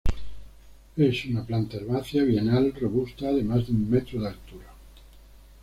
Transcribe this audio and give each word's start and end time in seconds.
Es 0.97 1.25
una 1.25 1.45
planta 1.45 1.77
herbácea 1.77 2.23
bienal, 2.23 2.73
robusta 2.73 3.31
de 3.31 3.43
más 3.43 3.67
de 3.67 3.73
un 3.73 3.87
metro 3.87 4.19
de 4.19 4.29
altura. 4.29 4.65